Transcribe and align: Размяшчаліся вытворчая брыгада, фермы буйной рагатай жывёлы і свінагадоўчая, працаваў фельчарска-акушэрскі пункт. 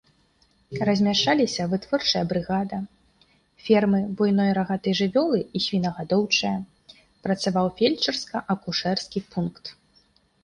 Размяшчаліся 0.87 1.63
вытворчая 1.71 2.21
брыгада, 2.31 2.79
фермы 3.65 3.99
буйной 4.21 4.49
рагатай 4.57 4.93
жывёлы 5.01 5.39
і 5.59 5.61
свінагадоўчая, 5.67 6.53
працаваў 7.27 7.67
фельчарска-акушэрскі 7.81 9.19
пункт. 9.37 9.63